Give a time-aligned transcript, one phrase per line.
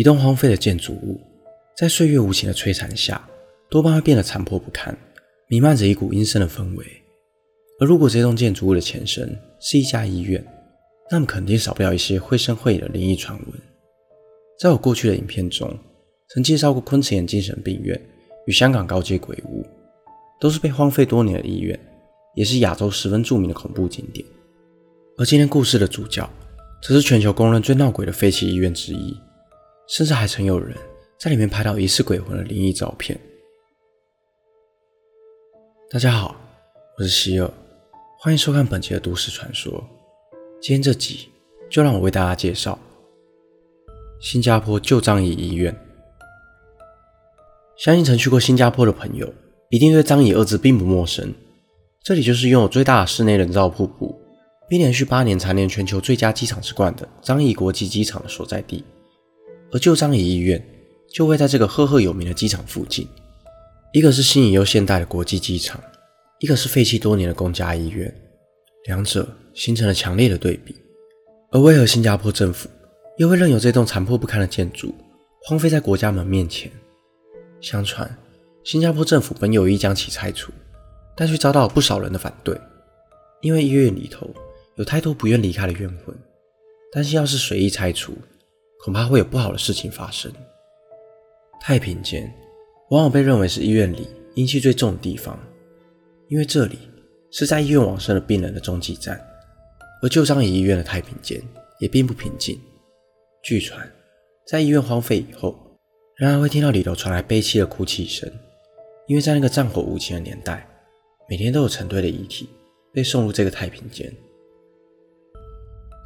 [0.00, 1.20] 一栋荒废的建筑物，
[1.76, 3.22] 在岁月无情的摧残下，
[3.68, 4.96] 多半会变得残破不堪，
[5.46, 6.86] 弥漫着一股阴森的氛围。
[7.78, 10.42] 而如果这栋建筑物的前身是一家医院，
[11.10, 13.48] 那么肯定少不了一些绘声绘影的灵异传闻。
[14.58, 15.78] 在我过去的影片中，
[16.30, 18.00] 曾介绍过昆池岩精神病院
[18.46, 19.66] 与香港高街鬼屋，
[20.40, 21.78] 都是被荒废多年的医院，
[22.36, 24.26] 也是亚洲十分著名的恐怖景点。
[25.18, 26.26] 而今天故事的主角，
[26.82, 29.14] 则是全球公认最闹鬼的废弃医院之一，
[29.90, 30.76] 甚至还曾有人
[31.18, 33.18] 在里面拍到疑似鬼魂的灵异照片。
[35.90, 36.36] 大家好，
[36.96, 37.52] 我是希尔，
[38.20, 39.84] 欢迎收看本期的都市传说。
[40.62, 41.28] 今天这集
[41.68, 42.78] 就让我为大家介绍
[44.20, 45.76] 新加坡旧张仪医院。
[47.76, 49.28] 相信曾去过新加坡的朋友，
[49.70, 51.34] 一定对张仪二字并不陌生。
[52.04, 54.16] 这里就是拥有最大的室内人造瀑布。
[54.68, 58.84] 并连续八年蝉联全球最佳机场之冠的樟宜国际机场的所在地，
[59.72, 60.62] 而旧樟宜医院
[61.12, 63.06] 就位在这个赫赫有名的机场附近。
[63.92, 65.80] 一个是新颖又现代的国际机场，
[66.38, 68.14] 一个是废弃多年的公家医院，
[68.84, 70.74] 两者形成了强烈的对比。
[71.50, 72.68] 而为何新加坡政府
[73.18, 74.94] 又会任由这栋残破不堪的建筑
[75.42, 76.70] 荒废在国家门面前？
[77.60, 78.16] 相传，
[78.64, 80.52] 新加坡政府本有意将其拆除，
[81.16, 82.56] 但却遭到不少人的反对，
[83.40, 84.28] 因为医院里头。
[84.76, 86.16] 有太多不愿离开的冤魂，
[86.90, 88.16] 担心要是随意拆除，
[88.84, 90.32] 恐怕会有不好的事情发生。
[91.60, 92.32] 太平间
[92.90, 95.38] 往往被认为是医院里阴气最重的地方，
[96.28, 96.78] 因为这里
[97.30, 99.20] 是在医院往生的病人的中继站。
[100.02, 101.38] 而旧张仪医院的太平间
[101.78, 102.58] 也并不平静。
[103.42, 103.86] 据传，
[104.46, 105.54] 在医院荒废以后，
[106.16, 108.30] 仍然会听到里头传来悲泣的哭泣声，
[109.06, 110.66] 因为在那个战火无情的年代，
[111.28, 112.48] 每天都有成堆的遗体
[112.94, 114.10] 被送入这个太平间。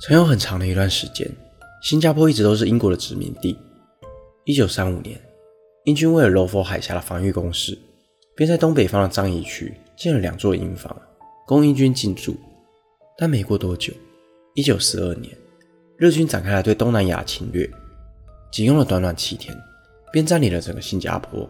[0.00, 1.30] 曾有很长的一段时间，
[1.84, 3.54] 新加坡一直都是英国的殖民地。
[4.44, 5.20] 一九三五年，
[5.84, 7.78] 英军为了柔佛海峡的防御工事，
[8.34, 10.96] 便在东北方的樟宜区建了两座营房，
[11.46, 12.34] 供英军进驻。
[13.18, 13.92] 但没过多久，
[14.54, 15.30] 一九四二年，
[15.98, 17.70] 日军展开了对东南亚侵略，
[18.50, 19.54] 仅用了短短七天，
[20.10, 21.46] 便占领了整个新加坡，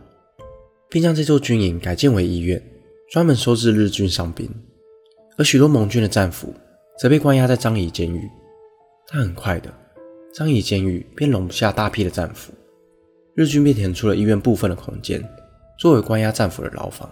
[0.91, 2.61] 并将这座军营改建为医院，
[3.12, 4.50] 专门收治日军伤兵。
[5.39, 6.53] 而许多盟军的战俘。
[6.97, 8.31] 则被关押在樟宜监狱，
[9.09, 9.69] 但很快的，
[10.37, 12.53] 樟宜监狱便容不下大批的战俘，
[13.37, 15.22] 日军便填出了医院部分的空间，
[15.78, 17.09] 作为关押战俘的牢房。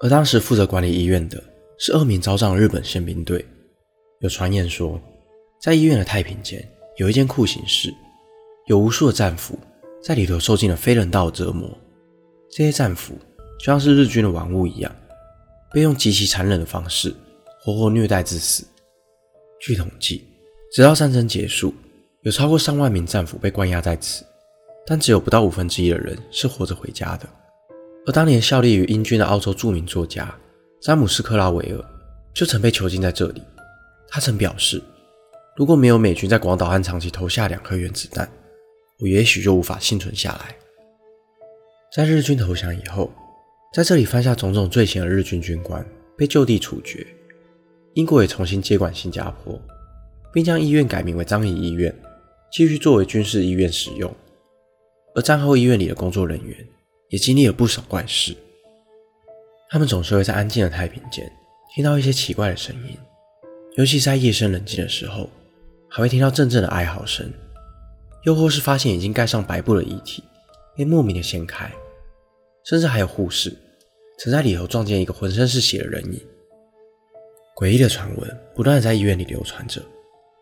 [0.00, 1.40] 而当时负责管理医院的
[1.78, 3.46] 是恶名昭彰的日本宪兵队。
[4.18, 5.00] 有传言说，
[5.62, 6.60] 在医院的太平间
[6.96, 7.94] 有一间酷刑室，
[8.66, 9.56] 有无数的战俘
[10.02, 11.70] 在里头受尽了非人道的折磨。
[12.50, 13.14] 这些战俘
[13.60, 14.92] 就像是日军的玩物一样，
[15.72, 17.14] 被用极其残忍的方式
[17.60, 18.66] 活活虐待致死。
[19.60, 20.24] 据统计，
[20.72, 21.72] 直到战争结束，
[22.24, 24.24] 有超过上万名战俘被关押在此，
[24.86, 27.28] 但只有不到五分之一的人是活着回家的。
[28.06, 30.34] 而当年效力于英军的澳洲著名作家
[30.80, 31.84] 詹姆斯·克拉维尔
[32.32, 33.42] 就曾被囚禁在这里。
[34.08, 34.82] 他曾表示
[35.54, 38.26] ：“如果没有美军在广岛和长崎投下两颗原子弹，
[39.00, 40.56] 我也许就无法幸存下来。”
[41.94, 43.12] 在日军投降以后，
[43.74, 45.84] 在这里犯下种种罪行的日军军官
[46.16, 47.06] 被就地处决。
[47.92, 49.60] 英国也重新接管新加坡，
[50.32, 51.94] 并将医院改名为樟宜医院，
[52.54, 54.08] 继续作为军事医院使用。
[55.12, 56.56] 而战后医院里的工作人员
[57.08, 58.32] 也经历了不少怪事，
[59.68, 61.28] 他们总是会在安静的太平间
[61.74, 62.96] 听到一些奇怪的声音，
[63.76, 65.28] 尤其在夜深人静的时候，
[65.90, 67.28] 还会听到阵阵的哀嚎声，
[68.22, 70.22] 又或是发现已经盖上白布的遗体
[70.76, 71.68] 被莫名的掀开，
[72.64, 73.52] 甚至还有护士
[74.20, 76.20] 曾在里头撞见一个浑身是血的人影。
[77.56, 79.82] 诡异的传闻不断的在医院里流传着，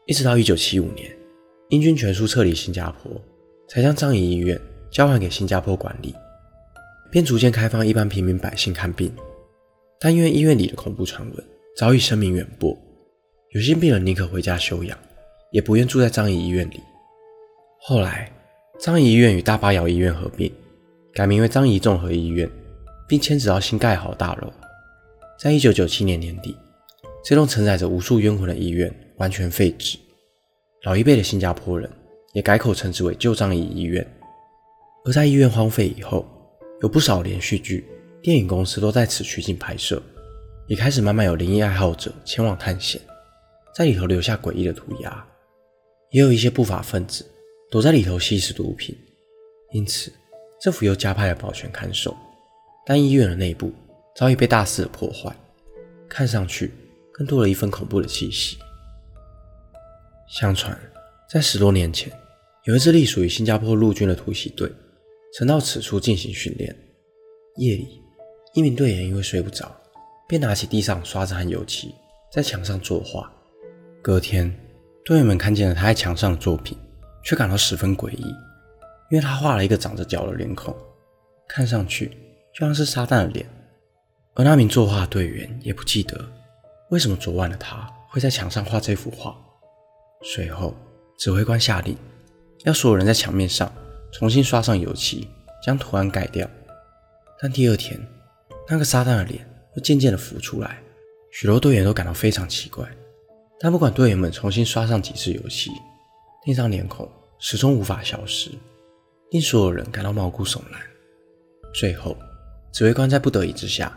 [0.07, 1.11] 一直到1975年，
[1.73, 3.11] 英军全数撤离新加坡，
[3.67, 4.61] 才将樟宜医院
[4.91, 6.15] 交还给新加坡管理，
[7.11, 9.11] 便逐渐开放一般平民百姓看病。
[9.99, 11.45] 但因为医院里的恐怖传闻
[11.75, 12.77] 早已声名远播，
[13.53, 14.99] 有些病人宁可回家休养，
[15.51, 16.79] 也不愿住在樟宜医院里。
[17.81, 18.31] 后来，
[18.79, 20.53] 樟宜医院与大巴窑医院合并，
[21.15, 22.47] 改名为樟宜综合医院，
[23.09, 24.53] 并迁址到新盖好大楼。
[25.41, 26.55] 在1997年年底。
[27.25, 29.97] 这栋承载着无数冤魂的医院完全废止，
[30.85, 31.89] 老一辈的新加坡人
[32.33, 34.05] 也改口称之为旧樟宜医院。
[35.05, 36.27] 而在医院荒废以后，
[36.81, 37.87] 有不少连续剧、
[38.21, 40.03] 电影公司都在此取景拍摄，
[40.67, 43.01] 也开始慢慢有灵异爱好者前往探险，
[43.75, 45.27] 在里头留下诡异的涂鸦。
[46.11, 47.25] 也有一些不法分子
[47.71, 48.97] 躲在里头吸食毒品，
[49.73, 50.13] 因此
[50.61, 52.17] 政府又加派了保全看守。
[52.85, 53.73] 但医院的内部
[54.17, 55.35] 早已被大肆的破坏，
[56.09, 56.73] 看上去。
[57.15, 58.57] 更多了一份恐怖的气息。
[60.33, 60.75] 相传，
[61.29, 62.11] 在十多年前，
[62.65, 64.67] 有一支隶属于新加坡陆军的突袭队，
[65.35, 66.75] 曾到此处进行训练。
[67.57, 68.01] 夜里，
[68.55, 69.71] 一名队员因为睡不着，
[70.27, 71.95] 便拿起地上刷子和油漆，
[72.33, 73.31] 在墙上作画。
[74.01, 74.51] 隔天，
[75.05, 76.79] 队员们看见了他在墙上的作品，
[77.23, 78.23] 却感到十分诡异，
[79.11, 80.75] 因为他画了一个长着角的脸孔，
[81.47, 82.07] 看上去
[82.55, 83.47] 就像是撒旦的脸。
[84.33, 86.19] 而那名作画队员也不记得
[86.89, 89.37] 为什么昨晚的他会在墙上画这幅画。
[90.23, 90.75] 随后，
[91.19, 91.97] 指挥官下令。
[92.65, 93.71] 要所有人在墙面上
[94.13, 95.27] 重新刷上油漆，
[95.65, 96.49] 将图案改掉。
[97.41, 98.01] 但第二天，
[98.69, 100.81] 那个撒旦的脸又渐渐地浮出来，
[101.33, 102.89] 许多队员都感到非常奇怪。
[103.59, 105.73] 但不管队员们重新刷上几次油漆，
[106.47, 107.11] 那张脸孔
[107.41, 108.51] 始终无法消失，
[109.33, 110.81] 令所有人感到毛骨悚然。
[111.75, 112.17] 最后，
[112.73, 113.93] 指挥官在不得已之下，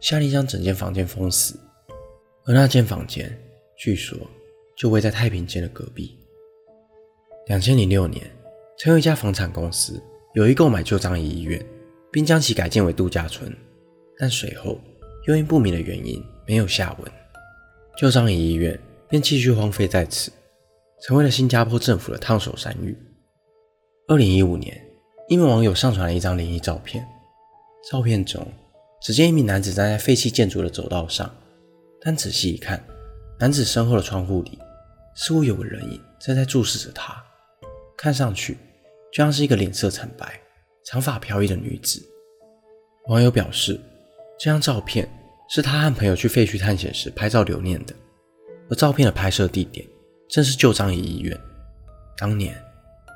[0.00, 1.58] 下令将整间房间封死。
[2.46, 3.36] 而那间房间，
[3.76, 4.16] 据说
[4.76, 6.18] 就位在太平间的隔壁。
[7.46, 8.24] 两千零六年，
[8.78, 10.02] 曾有一家房产公司
[10.34, 11.64] 有意购买旧张仪医院，
[12.10, 13.54] 并将其改建为度假村，
[14.18, 14.80] 但随后
[15.26, 17.12] 又因不明的原因没有下文，
[17.98, 18.78] 旧张仪医院
[19.08, 20.32] 便继续荒废在此，
[21.02, 22.96] 成为了新加坡政府的烫手山芋。
[24.08, 24.82] 二零一五年，
[25.28, 27.06] 一名网友上传了一张灵异照片，
[27.90, 28.46] 照片中
[29.00, 31.30] 只见一名男子站在废弃建筑的走道上，
[32.00, 32.82] 但仔细一看，
[33.38, 34.58] 男子身后的窗户里
[35.14, 37.22] 似乎有个人影正在注视着他。
[37.96, 38.54] 看上去
[39.12, 40.40] 就像是一个脸色惨白、
[40.84, 42.02] 长发飘逸的女子。
[43.08, 43.78] 网友表示，
[44.38, 45.08] 这张照片
[45.48, 47.94] 是他和朋友去废墟探险时拍照留念的，
[48.68, 49.86] 而照片的拍摄地点
[50.28, 51.38] 正是旧张仪医院。
[52.16, 52.54] 当年，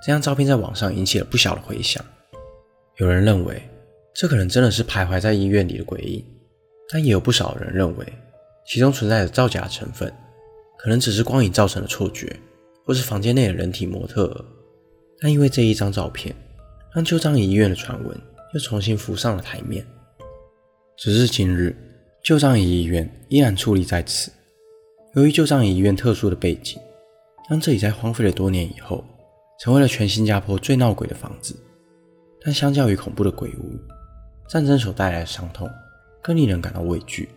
[0.01, 2.05] 这张照片在网上引起了不小的回响。
[2.97, 3.63] 有人认为
[4.15, 6.25] 这可能真的是徘徊在医院里的鬼影，
[6.91, 8.07] 但也有不少人认为
[8.67, 10.13] 其中存在着造假成分，
[10.79, 12.35] 可能只是光影造成的错觉，
[12.85, 14.45] 或是房间内的人体模特。
[15.21, 16.35] 但因为这一张照片，
[16.95, 18.21] 让旧张仪医院的传闻
[18.55, 19.85] 又重新浮上了台面。
[20.97, 21.77] 直至今日，
[22.23, 24.31] 旧张仪医院依然矗立在此。
[25.15, 26.81] 由于旧张仪医院特殊的背景，
[27.51, 29.05] 让这里在荒废了多年以后，
[29.61, 31.57] 成为了全新加坡最闹鬼的房子。
[32.41, 33.77] 但相较于恐怖的鬼屋，
[34.49, 35.69] 战争所带来的伤痛
[36.23, 37.29] 更令人感到畏惧。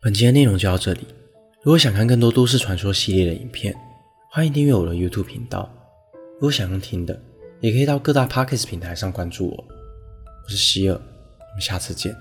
[0.00, 1.00] 本期的内容就到这里。
[1.60, 3.74] 如果想看更多都市传说系列的影片，
[4.30, 5.68] 欢迎订阅我的 YouTube 频道。
[6.34, 7.20] 如果想用听的，
[7.60, 9.64] 也可以到各大 Podcast 平台上关注我。
[10.44, 12.14] 我是希尔，我们下次见。